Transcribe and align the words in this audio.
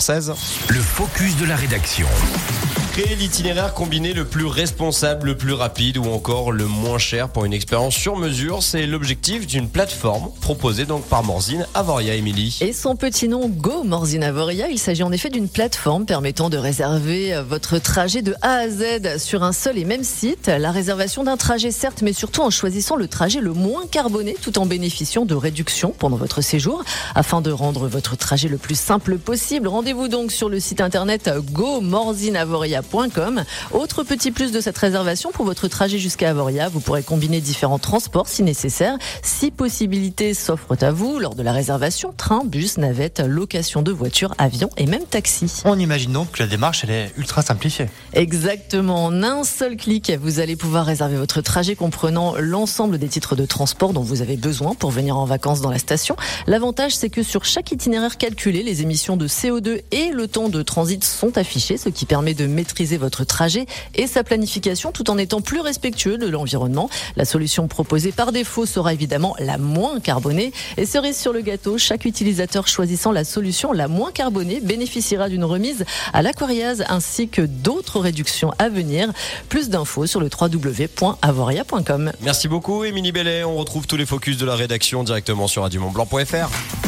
16 0.00 0.32
Le 0.68 0.80
focus 0.80 1.36
de 1.36 1.44
la 1.44 1.56
rédaction. 1.56 2.08
Créer 2.92 3.16
l'itinéraire 3.16 3.72
combiné 3.72 4.12
le 4.12 4.26
plus 4.26 4.44
responsable, 4.44 5.28
le 5.28 5.34
plus 5.34 5.54
rapide 5.54 5.96
ou 5.96 6.04
encore 6.04 6.52
le 6.52 6.66
moins 6.66 6.98
cher 6.98 7.30
pour 7.30 7.46
une 7.46 7.54
expérience 7.54 7.94
sur 7.94 8.18
mesure, 8.18 8.62
c'est 8.62 8.84
l'objectif 8.84 9.46
d'une 9.46 9.70
plateforme 9.70 10.30
proposée 10.42 10.84
donc 10.84 11.06
par 11.06 11.24
Morzine 11.24 11.66
Avoria 11.72 12.14
Émilie. 12.14 12.58
Et 12.60 12.74
son 12.74 12.94
petit 12.94 13.28
nom 13.28 13.48
Go 13.48 13.82
Morzine 13.82 14.22
Avoria, 14.22 14.68
il 14.68 14.78
s'agit 14.78 15.02
en 15.02 15.10
effet 15.10 15.30
d'une 15.30 15.48
plateforme 15.48 16.04
permettant 16.04 16.50
de 16.50 16.58
réserver 16.58 17.34
votre 17.48 17.78
trajet 17.78 18.20
de 18.20 18.34
A 18.42 18.56
à 18.56 18.68
Z 18.68 19.16
sur 19.16 19.42
un 19.42 19.52
seul 19.52 19.78
et 19.78 19.86
même 19.86 20.04
site. 20.04 20.48
La 20.48 20.70
réservation 20.70 21.24
d'un 21.24 21.38
trajet 21.38 21.70
certes, 21.70 22.02
mais 22.02 22.12
surtout 22.12 22.42
en 22.42 22.50
choisissant 22.50 22.96
le 22.96 23.08
trajet 23.08 23.40
le 23.40 23.54
moins 23.54 23.86
carboné 23.90 24.36
tout 24.42 24.58
en 24.58 24.66
bénéficiant 24.66 25.24
de 25.24 25.34
réductions 25.34 25.94
pendant 25.98 26.18
votre 26.18 26.42
séjour. 26.42 26.84
Afin 27.14 27.40
de 27.40 27.52
rendre 27.52 27.88
votre 27.88 28.18
trajet 28.18 28.48
le 28.48 28.58
plus 28.58 28.78
simple 28.78 29.16
possible, 29.16 29.66
rendez-vous 29.66 30.08
donc 30.08 30.30
sur 30.30 30.50
le 30.50 30.60
site 30.60 30.82
internet 30.82 31.30
autre 33.72 34.02
petit 34.02 34.30
plus 34.30 34.52
de 34.52 34.60
cette 34.60 34.76
réservation 34.78 35.30
pour 35.30 35.44
votre 35.44 35.68
trajet 35.68 35.98
jusqu'à 35.98 36.30
Avoria, 36.30 36.68
vous 36.68 36.80
pourrez 36.80 37.02
combiner 37.02 37.40
différents 37.40 37.78
transports 37.78 38.28
si 38.28 38.42
nécessaire. 38.42 38.96
Six 39.22 39.50
possibilités 39.50 40.34
s'offrent 40.34 40.76
à 40.82 40.90
vous 40.90 41.18
lors 41.18 41.34
de 41.34 41.42
la 41.42 41.52
réservation 41.52 42.12
train, 42.16 42.42
bus, 42.44 42.78
navette, 42.78 43.20
location 43.20 43.82
de 43.82 43.92
voiture, 43.92 44.34
avion 44.38 44.70
et 44.76 44.86
même 44.86 45.04
taxi. 45.04 45.62
On 45.64 45.78
imagine 45.78 46.12
donc 46.12 46.32
que 46.32 46.42
la 46.42 46.48
démarche 46.48 46.84
elle 46.84 46.90
est 46.90 47.12
ultra 47.16 47.42
simplifiée. 47.42 47.86
Exactement, 48.14 49.04
en 49.04 49.22
un 49.22 49.44
seul 49.44 49.76
clic, 49.76 50.12
vous 50.20 50.40
allez 50.40 50.56
pouvoir 50.56 50.86
réserver 50.86 51.16
votre 51.16 51.40
trajet 51.40 51.76
comprenant 51.76 52.34
l'ensemble 52.38 52.98
des 52.98 53.08
titres 53.08 53.36
de 53.36 53.46
transport 53.46 53.92
dont 53.92 54.02
vous 54.02 54.22
avez 54.22 54.36
besoin 54.36 54.74
pour 54.74 54.90
venir 54.90 55.16
en 55.16 55.24
vacances 55.24 55.60
dans 55.60 55.70
la 55.70 55.78
station. 55.78 56.16
L'avantage 56.46 56.96
c'est 56.96 57.10
que 57.10 57.22
sur 57.22 57.44
chaque 57.44 57.70
itinéraire 57.72 58.18
calculé, 58.18 58.62
les 58.62 58.82
émissions 58.82 59.16
de 59.16 59.28
CO2 59.28 59.82
et 59.92 60.10
le 60.10 60.26
temps 60.26 60.48
de 60.48 60.62
transit 60.62 61.04
sont 61.04 61.38
affichés, 61.38 61.76
ce 61.76 61.88
qui 61.88 62.06
permet 62.06 62.34
de 62.34 62.46
maîtriser 62.46 62.71
votre 62.98 63.24
trajet 63.24 63.66
et 63.94 64.06
sa 64.06 64.24
planification 64.24 64.92
tout 64.92 65.10
en 65.10 65.18
étant 65.18 65.40
plus 65.40 65.60
respectueux 65.60 66.18
de 66.18 66.26
l'environnement. 66.26 66.88
La 67.16 67.24
solution 67.24 67.68
proposée 67.68 68.12
par 68.12 68.32
défaut 68.32 68.66
sera 68.66 68.92
évidemment 68.92 69.34
la 69.38 69.58
moins 69.58 70.00
carbonée. 70.00 70.52
Et 70.76 70.86
cerise 70.86 71.18
sur 71.18 71.32
le 71.32 71.42
gâteau, 71.42 71.78
chaque 71.78 72.04
utilisateur 72.04 72.66
choisissant 72.66 73.12
la 73.12 73.24
solution 73.24 73.72
la 73.72 73.88
moins 73.88 74.10
carbonée 74.10 74.60
bénéficiera 74.60 75.28
d'une 75.28 75.44
remise 75.44 75.84
à 76.12 76.22
l'aquariase 76.22 76.84
ainsi 76.88 77.28
que 77.28 77.42
d'autres 77.42 78.00
réductions 78.00 78.52
à 78.58 78.68
venir. 78.68 79.12
Plus 79.48 79.68
d'infos 79.68 80.06
sur 80.06 80.20
le 80.20 80.28
www.avoria.com. 80.28 82.12
Merci 82.22 82.48
beaucoup 82.48 82.84
Émilie 82.84 83.12
Bellet. 83.12 83.44
On 83.44 83.56
retrouve 83.56 83.86
tous 83.86 83.96
les 83.96 84.06
focus 84.06 84.38
de 84.38 84.46
la 84.46 84.56
rédaction 84.56 85.04
directement 85.04 85.46
sur 85.46 85.62
radiomontblanc.fr. 85.62 86.81